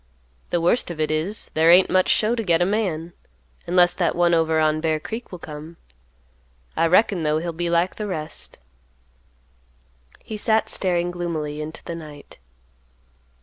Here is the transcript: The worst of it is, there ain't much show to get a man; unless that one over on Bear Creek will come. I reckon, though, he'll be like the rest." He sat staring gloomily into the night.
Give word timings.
The 0.49 0.59
worst 0.59 0.89
of 0.89 0.99
it 0.99 1.11
is, 1.11 1.51
there 1.53 1.69
ain't 1.69 1.87
much 1.87 2.07
show 2.09 2.33
to 2.33 2.41
get 2.43 2.59
a 2.59 2.65
man; 2.65 3.13
unless 3.67 3.93
that 3.93 4.15
one 4.15 4.33
over 4.33 4.59
on 4.59 4.81
Bear 4.81 4.99
Creek 4.99 5.31
will 5.31 5.37
come. 5.37 5.77
I 6.75 6.87
reckon, 6.87 7.21
though, 7.21 7.37
he'll 7.37 7.53
be 7.53 7.69
like 7.69 7.97
the 7.97 8.07
rest." 8.07 8.57
He 10.23 10.37
sat 10.37 10.69
staring 10.69 11.11
gloomily 11.11 11.61
into 11.61 11.83
the 11.83 11.93
night. 11.93 12.39